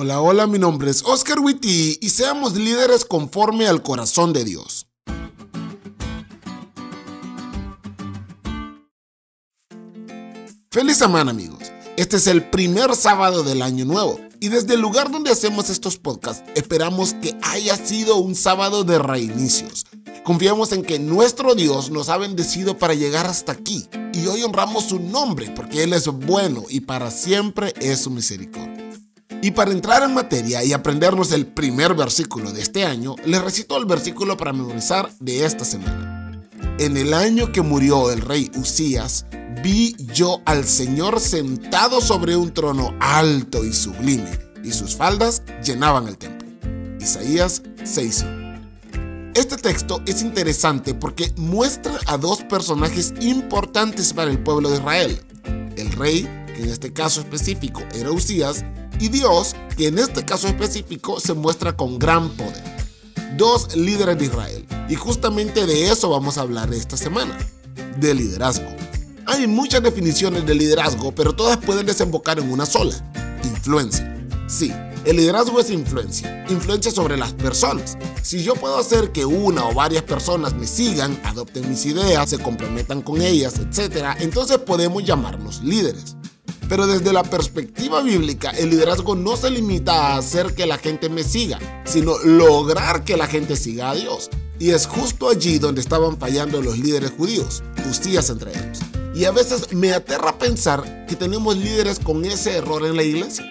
Hola, 0.00 0.20
hola, 0.20 0.46
mi 0.46 0.60
nombre 0.60 0.92
es 0.92 1.02
Oscar 1.04 1.40
Witty 1.40 1.98
y 2.00 2.10
seamos 2.10 2.54
líderes 2.54 3.04
conforme 3.04 3.66
al 3.66 3.82
corazón 3.82 4.32
de 4.32 4.44
Dios. 4.44 4.86
Feliz 10.70 10.98
semana 10.98 11.32
amigos. 11.32 11.72
Este 11.96 12.18
es 12.18 12.28
el 12.28 12.48
primer 12.48 12.94
sábado 12.94 13.42
del 13.42 13.60
año 13.60 13.84
nuevo 13.84 14.20
y 14.38 14.50
desde 14.50 14.74
el 14.74 14.80
lugar 14.80 15.10
donde 15.10 15.32
hacemos 15.32 15.68
estos 15.68 15.96
podcasts 15.96 16.48
esperamos 16.54 17.14
que 17.14 17.36
haya 17.42 17.76
sido 17.76 18.18
un 18.18 18.36
sábado 18.36 18.84
de 18.84 19.00
reinicios. 19.00 19.84
Confiamos 20.22 20.70
en 20.70 20.84
que 20.84 21.00
nuestro 21.00 21.56
Dios 21.56 21.90
nos 21.90 22.08
ha 22.08 22.18
bendecido 22.18 22.78
para 22.78 22.94
llegar 22.94 23.26
hasta 23.26 23.50
aquí 23.50 23.88
y 24.12 24.28
hoy 24.28 24.44
honramos 24.44 24.84
su 24.84 25.00
nombre 25.00 25.52
porque 25.56 25.82
Él 25.82 25.92
es 25.92 26.06
bueno 26.06 26.66
y 26.68 26.82
para 26.82 27.10
siempre 27.10 27.74
es 27.80 28.02
su 28.02 28.10
misericordia. 28.10 28.77
Y 29.40 29.52
para 29.52 29.70
entrar 29.70 30.02
en 30.02 30.14
materia 30.14 30.64
y 30.64 30.72
aprendernos 30.72 31.30
el 31.30 31.46
primer 31.46 31.94
versículo 31.94 32.52
de 32.52 32.60
este 32.60 32.84
año, 32.84 33.14
les 33.24 33.40
recito 33.40 33.76
el 33.76 33.86
versículo 33.86 34.36
para 34.36 34.52
memorizar 34.52 35.10
de 35.20 35.44
esta 35.44 35.64
semana. 35.64 36.42
En 36.80 36.96
el 36.96 37.14
año 37.14 37.52
que 37.52 37.62
murió 37.62 38.10
el 38.10 38.20
rey 38.20 38.50
Usías, 38.56 39.26
vi 39.62 39.94
yo 40.12 40.40
al 40.44 40.64
Señor 40.64 41.20
sentado 41.20 42.00
sobre 42.00 42.34
un 42.34 42.52
trono 42.52 42.94
alto 42.98 43.64
y 43.64 43.72
sublime, 43.72 44.30
y 44.64 44.72
sus 44.72 44.96
faldas 44.96 45.42
llenaban 45.64 46.08
el 46.08 46.18
templo. 46.18 46.48
Isaías 47.00 47.62
6. 47.84 48.24
Este 49.34 49.56
texto 49.56 50.02
es 50.04 50.20
interesante 50.22 50.94
porque 50.94 51.32
muestra 51.36 51.96
a 52.06 52.16
dos 52.16 52.42
personajes 52.42 53.14
importantes 53.20 54.12
para 54.12 54.32
el 54.32 54.42
pueblo 54.42 54.68
de 54.68 54.78
Israel. 54.78 55.20
El 55.76 55.92
rey, 55.92 56.22
que 56.56 56.64
en 56.64 56.70
este 56.70 56.92
caso 56.92 57.20
específico 57.20 57.82
era 57.94 58.10
Usías, 58.10 58.64
y 59.00 59.08
Dios, 59.08 59.54
que 59.76 59.88
en 59.88 59.98
este 59.98 60.24
caso 60.24 60.48
específico 60.48 61.20
se 61.20 61.34
muestra 61.34 61.76
con 61.76 61.98
gran 61.98 62.30
poder. 62.30 62.64
Dos 63.36 63.76
líderes 63.76 64.18
de 64.18 64.24
Israel. 64.24 64.66
Y 64.88 64.94
justamente 64.94 65.66
de 65.66 65.90
eso 65.90 66.10
vamos 66.10 66.38
a 66.38 66.42
hablar 66.42 66.72
esta 66.72 66.96
semana, 66.96 67.36
de 67.98 68.14
liderazgo. 68.14 68.68
Hay 69.26 69.46
muchas 69.46 69.82
definiciones 69.82 70.46
de 70.46 70.54
liderazgo, 70.54 71.14
pero 71.14 71.34
todas 71.34 71.58
pueden 71.58 71.86
desembocar 71.86 72.38
en 72.38 72.50
una 72.50 72.66
sola, 72.66 72.94
influencia. 73.44 74.14
Sí, 74.48 74.72
el 75.04 75.16
liderazgo 75.16 75.58
es 75.58 75.70
influencia, 75.70 76.44
influencia 76.50 76.90
sobre 76.90 77.16
las 77.16 77.32
personas. 77.32 77.96
Si 78.22 78.42
yo 78.42 78.54
puedo 78.54 78.76
hacer 78.78 79.10
que 79.10 79.24
una 79.24 79.66
o 79.66 79.72
varias 79.72 80.02
personas 80.02 80.54
me 80.54 80.66
sigan, 80.66 81.18
adopten 81.24 81.66
mis 81.68 81.86
ideas, 81.86 82.28
se 82.28 82.38
comprometan 82.38 83.00
con 83.00 83.22
ellas, 83.22 83.54
etc., 83.58 84.16
entonces 84.20 84.58
podemos 84.58 85.04
llamarnos 85.04 85.62
líderes. 85.62 86.17
Pero 86.68 86.86
desde 86.86 87.12
la 87.12 87.22
perspectiva 87.22 88.02
bíblica, 88.02 88.50
el 88.50 88.70
liderazgo 88.70 89.14
no 89.14 89.36
se 89.36 89.50
limita 89.50 89.92
a 89.92 90.18
hacer 90.18 90.54
que 90.54 90.66
la 90.66 90.76
gente 90.76 91.08
me 91.08 91.24
siga, 91.24 91.58
sino 91.84 92.18
lograr 92.18 93.04
que 93.04 93.16
la 93.16 93.26
gente 93.26 93.56
siga 93.56 93.90
a 93.90 93.94
Dios. 93.94 94.28
Y 94.58 94.70
es 94.70 94.86
justo 94.86 95.30
allí 95.30 95.58
donde 95.58 95.80
estaban 95.80 96.18
fallando 96.18 96.60
los 96.60 96.78
líderes 96.78 97.12
judíos, 97.12 97.62
Usías 97.88 98.28
entre 98.28 98.50
ellos. 98.50 98.80
Y 99.14 99.24
a 99.24 99.30
veces 99.30 99.72
me 99.72 99.94
aterra 99.94 100.38
pensar 100.38 101.06
que 101.06 101.16
tenemos 101.16 101.56
líderes 101.56 101.98
con 101.98 102.24
ese 102.26 102.56
error 102.56 102.84
en 102.84 102.96
la 102.96 103.02
iglesia. 103.02 103.50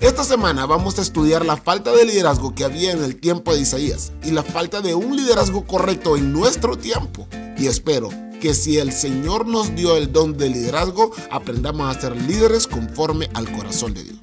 Esta 0.00 0.22
semana 0.22 0.64
vamos 0.64 0.96
a 0.98 1.02
estudiar 1.02 1.44
la 1.44 1.56
falta 1.56 1.90
de 1.90 2.04
liderazgo 2.04 2.54
que 2.54 2.64
había 2.64 2.92
en 2.92 3.02
el 3.02 3.16
tiempo 3.16 3.52
de 3.52 3.62
Isaías 3.62 4.12
y 4.22 4.30
la 4.30 4.44
falta 4.44 4.80
de 4.80 4.94
un 4.94 5.16
liderazgo 5.16 5.66
correcto 5.66 6.16
en 6.16 6.32
nuestro 6.32 6.78
tiempo. 6.78 7.26
Y 7.58 7.66
espero 7.66 8.08
que 8.38 8.54
si 8.54 8.78
el 8.78 8.92
Señor 8.92 9.46
nos 9.46 9.74
dio 9.74 9.96
el 9.96 10.12
don 10.12 10.36
de 10.36 10.48
liderazgo, 10.48 11.10
aprendamos 11.30 11.94
a 11.94 12.00
ser 12.00 12.16
líderes 12.16 12.66
conforme 12.66 13.28
al 13.34 13.50
corazón 13.50 13.94
de 13.94 14.04
Dios. 14.04 14.18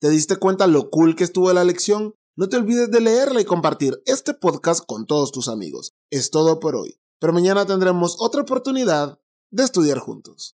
¿Te 0.00 0.10
diste 0.10 0.36
cuenta 0.36 0.66
lo 0.66 0.90
cool 0.90 1.16
que 1.16 1.24
estuvo 1.24 1.52
la 1.52 1.64
lección? 1.64 2.14
No 2.36 2.48
te 2.48 2.56
olvides 2.56 2.90
de 2.90 3.00
leerla 3.00 3.40
y 3.40 3.44
compartir 3.44 4.00
este 4.06 4.32
podcast 4.32 4.84
con 4.86 5.06
todos 5.06 5.32
tus 5.32 5.48
amigos. 5.48 5.92
Es 6.10 6.30
todo 6.30 6.60
por 6.60 6.76
hoy, 6.76 7.00
pero 7.18 7.32
mañana 7.32 7.66
tendremos 7.66 8.16
otra 8.20 8.42
oportunidad 8.42 9.18
de 9.50 9.64
estudiar 9.64 9.98
juntos. 9.98 10.46